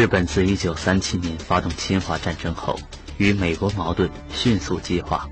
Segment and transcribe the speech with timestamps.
[0.00, 2.80] 日本自1937年发动侵华战争后，
[3.18, 5.28] 与美国矛盾迅速激化。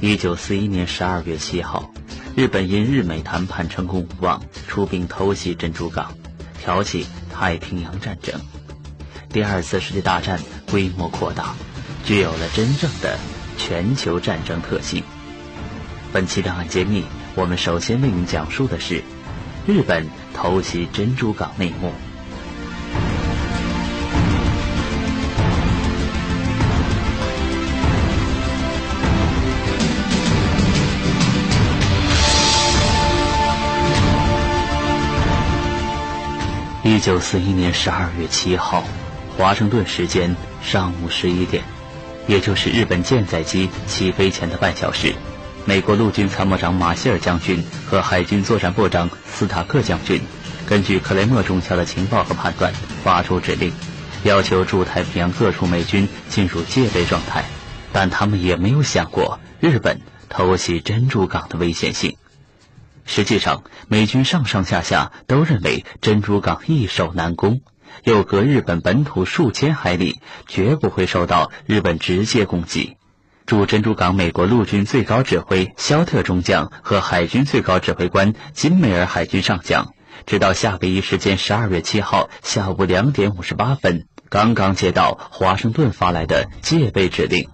[0.00, 1.92] 1941年12月7号，
[2.36, 6.16] 日本因日美谈判成功无望，出兵偷袭珍珠港，
[6.62, 8.40] 挑起太平洋战争。
[9.30, 10.38] 第二次世界大战
[10.70, 11.56] 规模扩大，
[12.04, 13.18] 具有了真正的
[13.56, 15.02] 全球战争特性。
[16.12, 17.02] 本期档案揭秘，
[17.34, 19.02] 我们首先为您讲述的是
[19.66, 21.92] 日本偷袭珍珠港内幕。
[36.98, 38.82] 一九四一年十二月七号，
[39.36, 41.62] 华盛顿时间上午十一点，
[42.26, 45.14] 也就是日本舰载机起飞前的半小时，
[45.64, 50.20] 美国陆军参谋长马歇尔将军和海军作战部长斯塔克将军，
[50.66, 52.74] 根据克雷默中校的情报和判断，
[53.04, 53.72] 发出指令，
[54.24, 57.44] 要求驻太平洋各处美军进入戒备状态，
[57.92, 62.17] 但他们也没有想过日本偷袭珍珠港的危险性。
[63.08, 67.62] 实际上，美军上上下下都认为珍珠港易守难攻，
[68.04, 72.98] 又隔日本本土数千海里，绝不会受到日本直接攻击。
[73.46, 79.94] 驻珍珠港美国陆军最高指挥肖特中将和海军最高指挥官金梅尔海军上将，
[80.26, 87.48] 直到夏威夷时间十二月七号下午两点五十八分，刚刚接到华盛顿发来的戒备指令。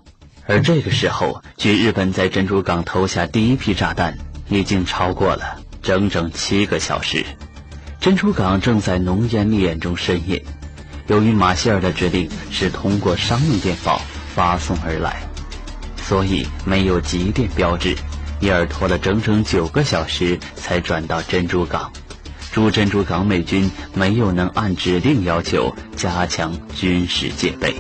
[0.47, 4.19] 而这个时候，距日本在珍珠港投下第一批炸弹。
[4.49, 7.25] 已经超过了整整七个小时，
[8.01, 10.43] 珍珠港正在浓烟密掩中呻吟。
[11.07, 14.01] 由于马歇尔的指令是通过商用电报
[14.35, 15.23] 发送而来，
[15.97, 17.95] 所以没有急电标志，
[18.41, 21.93] 因而拖了整整九个小时才转到珍珠港。
[22.53, 27.75] 驻珍珠港美军没有能按指令要求加强军事戒备。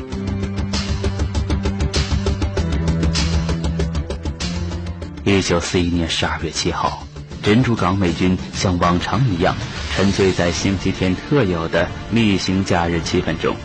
[5.27, 7.03] 一九四一年十二月七号，
[7.43, 9.57] 珍珠港美军像往常一样
[9.97, 13.57] 沉醉在星期天特有的例行假日气氛中。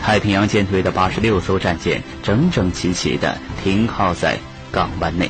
[0.00, 4.38] 太平洋舰队的八十六艘战舰整整齐齐地停靠在
[4.70, 5.28] 港湾内，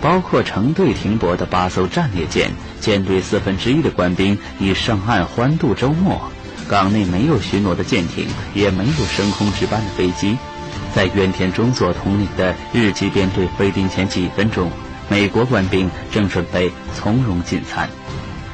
[0.00, 2.52] 包括成队停泊的八艘战列舰。
[2.80, 6.20] 舰队四分之一的官兵已上岸欢度周末，
[6.68, 10.36] 港内没有巡逻的舰艇，也没有升空值班的飞机。
[10.94, 14.70] 在原田中佐统领的日机编队飞丁前几分钟，
[15.08, 17.88] 美国官兵正准备从容进餐；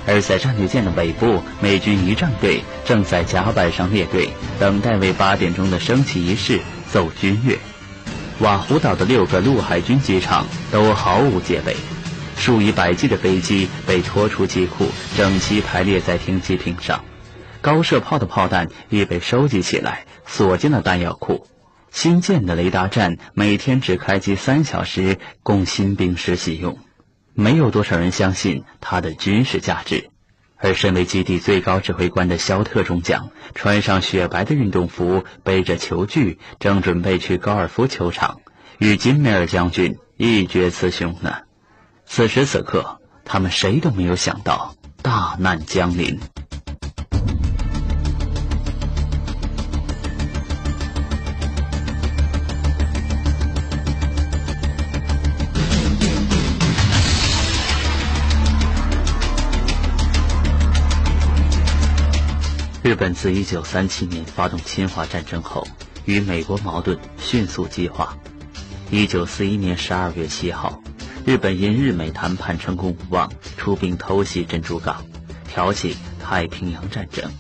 [0.06, 6.60] 而在战列舰的尾部，美军仪仗队正在甲板上列队，等待为八点钟的升旗仪式
[6.93, 7.59] 奏军乐。
[8.38, 11.76] 瓦胡岛的六个陆海军机场都毫无戒备，
[12.37, 17.00] 数以百计的飞机被拖出机库，整齐排列在停机坪上；
[17.60, 21.44] 高射炮的炮弹已被收集起来，锁进了弹药库。
[21.91, 26.78] 新建的雷达站每天只开机三小时，供新兵实习用，
[27.34, 30.10] 没有多少人相信它的军事价值。
[30.60, 38.41] 而身为基地最高指挥官的肖特中将，穿上雪白的运动服，背着球具，正准备去高尔夫球场
[38.78, 41.43] 与金梅尔将军一决雌雄呢。
[42.06, 46.19] 此时此刻，他们谁都没有想到大难将临。
[62.88, 65.69] 日本自1937年发动侵华战争后，
[66.06, 68.16] 与美国矛盾迅速激化。
[68.91, 70.82] 1941年12月7号，
[71.26, 75.04] 日本因日美谈判成功无望，出兵偷袭珍珠港，
[75.47, 77.31] 挑起太平洋战争。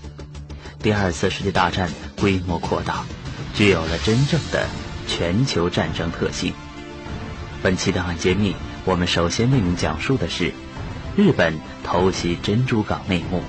[0.82, 3.06] 第二次世界大战规模扩大，
[3.54, 4.68] 具有了真正的
[5.06, 6.52] 全球战争特性。
[7.62, 8.54] 本期档案揭秘，
[8.84, 10.52] 我们首先为您讲述的是
[11.16, 13.42] 日本偷袭珍珠港内幕。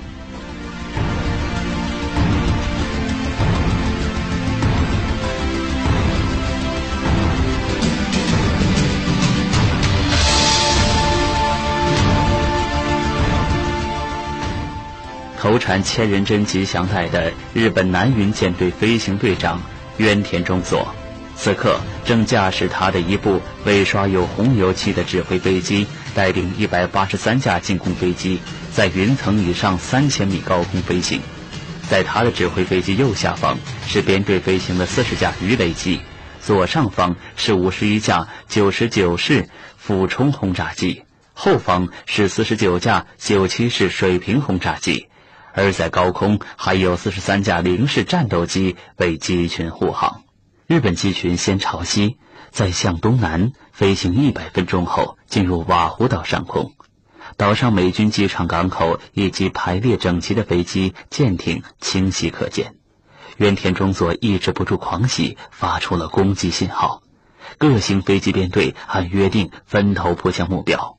[15.50, 19.60] 头缠千人针吉祥带的日本南云舰队飞行队长
[19.96, 20.94] 渊田中佐，
[21.34, 28.38] 此刻正驾驶他的一部被刷有红油漆的指挥飞机，带领一百八十三架进攻飞机，
[28.72, 31.20] 在云层以上三千米高空飞行。
[31.88, 33.58] 在他的指挥飞机右下方
[33.88, 36.00] 是编队飞行的四十架鱼雷机，
[36.40, 41.02] 左上方是五十一架九十九式俯冲轰炸机，
[41.34, 45.08] 后方是四十九架九七式水平轰炸机。
[45.52, 50.22] 而在高空还有四十三架零式战斗机为机群护航。
[50.66, 52.16] 日本机群先朝西，
[52.50, 56.74] 再向东南飞行一百分钟后，进入瓦胡岛上空。
[57.36, 62.74] 岛上美军机场、港口以及排列整齐的飞机、舰艇清晰可见。
[63.36, 67.02] 原田中佐抑制不住狂喜，发出了攻击信号。
[67.56, 70.98] 各型飞机编队按约定分头扑向目标。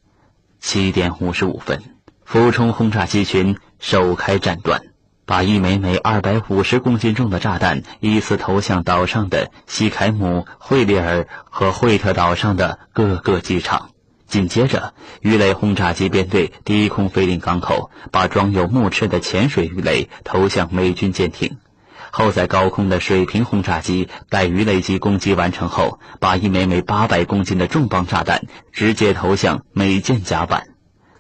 [0.60, 1.96] 七点五十五分，
[2.26, 4.84] 俯冲轰炸机群首开战端。
[5.24, 13.92] 把一枚枚二百五十公斤重的炸弹依次投向岛上的西凯姆、惠利尔和惠特岛上的各个机场。
[14.28, 21.60] 紧接着，鱼雷轰炸机编队低空飞临港口，把装有木翅的潜水鱼雷投向美军舰艇。
[22.12, 28.42] 后，在高空的水平轰炸机待鱼雷机攻击完成后，把一枚枚八百公斤的重磅炸弹
[28.74, 30.68] 直接投向美舰甲板。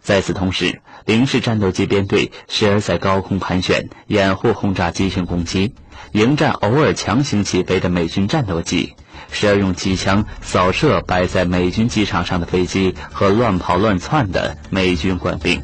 [0.02, 5.74] 在此同时，零式战斗机编队时而在高空盘旋，掩护轰炸机群攻击，
[6.12, 8.96] 迎战偶尔强行起飞的美军战斗机；
[9.32, 15.62] 时而用机枪扫射摆在美军机场上的飞机和乱跑乱窜的美军官兵。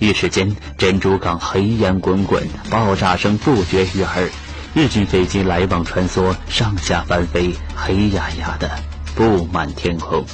[0.00, 4.30] 一时间，珍珠港黑烟滚滚，爆炸声不绝于耳，
[4.74, 8.70] 日军飞机来往穿梭，上下翻飞，黑压压的
[9.14, 10.24] 布满天空。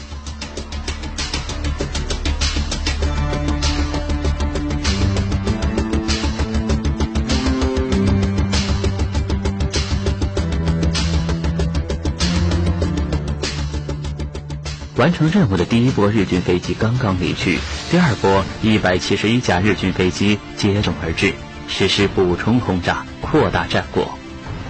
[14.97, 17.59] 完成任务的第一波日军飞机刚刚离去，
[17.91, 21.33] 第二波一百七十一架日军飞机接踵而至，
[21.67, 24.17] 实施补充轰炸，扩大战果。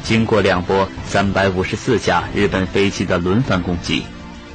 [0.02, 4.04] 经过两波三百五十四架日本飞机的轮番攻击，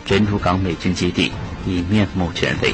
[0.05, 1.31] 珍珠港美军基地
[1.67, 2.73] 已面目全非。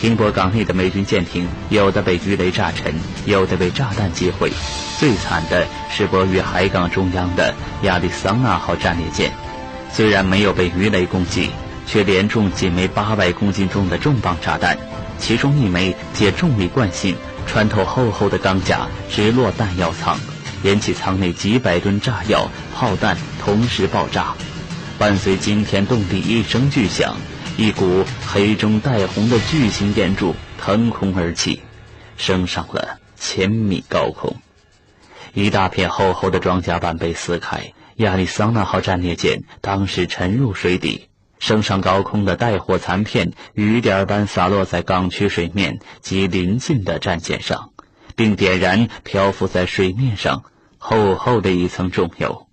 [0.00, 2.94] 停泊港内的美军舰艇，有的被鱼雷炸沉，
[3.26, 4.50] 有的被炸弹击毁。
[4.98, 9.32] 最惨的是泊于海港中央的亚利桑那号战列舰，
[9.92, 11.50] 虽然没有被鱼雷攻击。
[11.86, 14.76] 却连中几枚八百公斤重的重磅炸弹，
[15.18, 17.16] 其中一枚借重力惯性
[17.46, 20.18] 穿透厚厚的钢甲，直落弹药舱，
[20.64, 24.34] 引起舱内几百吨炸药、炮弹同时爆炸。
[24.98, 27.16] 伴随惊天动地一声巨响，
[27.56, 31.62] 一股黑中带红的巨型烟柱腾空而起，
[32.16, 34.36] 升上了千米高空。
[35.34, 41.08] 一大片厚厚的装甲板被撕开，亚利桑那号战列舰当时沉入水底。
[41.38, 47.70] 升上高空的带火残片，雨点般洒落在港区水面及临近的战舰上，
[48.14, 50.44] 并点燃漂浮在水面上
[50.78, 52.46] 厚厚的一层重油，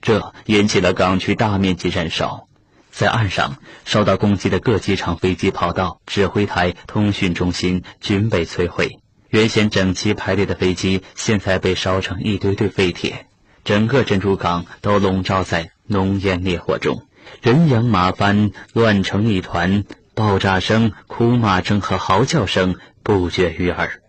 [0.00, 2.46] 这引起了港区大面积燃烧。
[2.90, 3.56] 在岸上
[3.86, 8.98] 受到攻击的各机场、飞机跑道、指挥台、通讯中心均被摧毁。
[9.30, 13.26] 原先整齐排列的飞机，现在被烧成一堆堆废铁，
[13.64, 17.06] 整个珍珠港都笼罩在浓烟烈火中。
[17.40, 19.84] 人仰马翻，乱成一团，
[20.14, 24.00] 爆炸声、哭骂声和嚎叫声不绝于耳。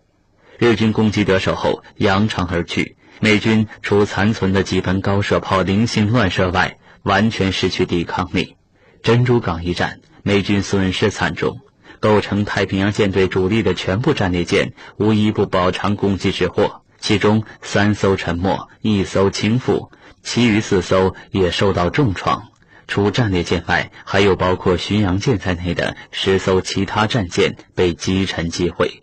[0.58, 2.96] 日军攻击得手后，扬长而去。
[3.20, 8.56] 美军除残存的几门高射炮零星乱射外，完全失去抵抗力。
[9.02, 11.60] 珍珠港一战，美军损失惨重，
[12.00, 19.90] 构成太平洋舰队主力的全部战列舰无一不饱尝攻击之祸，其中三艘沉没，一艘倾覆，
[20.22, 22.48] 其余四艘也受到重创。
[22.86, 29.02] 除战列舰外，还有包括巡洋舰在内的十艘其他战舰被击沉击毁，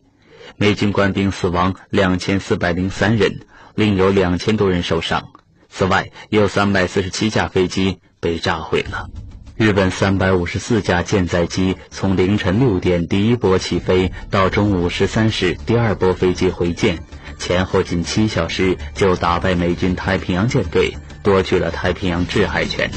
[0.58, 3.42] 美军官兵死亡两千四百零三人，
[3.76, 5.30] 另有两千多人受伤。
[5.70, 9.10] 此外，有三百四十七架飞机被炸毁了。
[9.56, 17.00] 日本三百五十四架舰载机从凌晨六点第一波起飞到中午十三时第二波飞机回舰，
[17.38, 22.90] 前后仅七小时就打败美军太平洋舰队，夺取了太平洋制海权。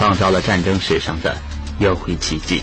[0.00, 1.36] 创造了战争史上的
[1.78, 2.62] 又一奇迹。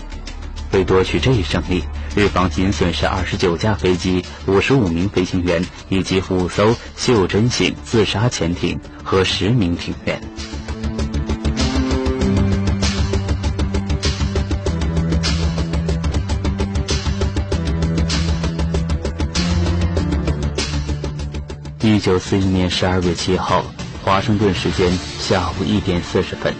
[0.72, 1.84] 为夺取这一胜利，
[2.16, 10.20] 日方仅损失二十九架飞机、五十五名飞行员以及五艘袖珍型自杀潜艇和十名艇员。
[21.82, 23.64] 一九四一年十二月七号，
[24.02, 24.90] 华盛顿时间
[25.20, 26.52] 下午一点四十分。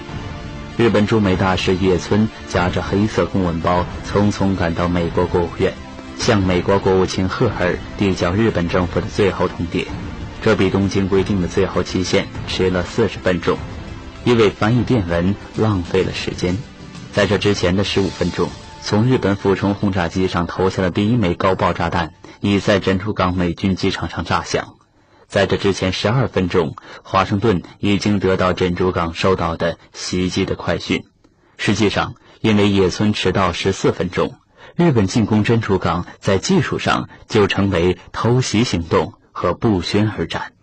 [0.78, 5.74] 日本驻美大使野村夹着黑色公文包，匆匆赶到美国国务院，
[6.16, 9.88] 向美国国务卿赫尔递交日本政府的最后通牒。
[10.40, 13.58] 这比东京规定的最后期限迟了四十分钟，
[14.22, 16.56] 因为翻译电文浪费了时间。
[17.12, 18.48] 在这之前的十五分钟，
[18.80, 24.77] 从日本俯冲轰炸机上投下的第一枚高爆炸弹已在珍珠港美军机场上炸响。
[25.28, 31.04] 在这之前十二分钟，华盛顿已经得到珍珠港收到的袭击的快讯。
[31.58, 34.36] 实际上，因为野村迟到十四分钟，
[34.74, 40.54] 日本进攻珍珠港在技术上就成为偷袭行动和不宣而战。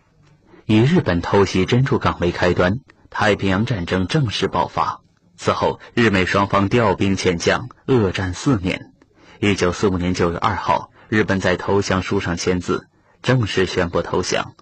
[0.65, 2.79] 以日本偷袭珍珠港为开端，
[3.11, 5.01] 太平洋战争正式爆发。
[5.37, 8.91] 此后，日美双方调兵遣将，恶战四年。
[9.39, 12.87] 一九四五年九月二号，日本在投降书上签字。
[13.25, 14.53] 正式宣布投降，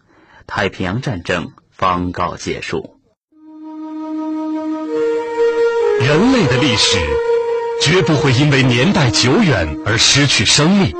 [0.48, 2.96] 太平洋战争方告结束。
[6.00, 6.98] 人类的历史
[7.82, 10.96] 绝不会因为年代久远而失去生命，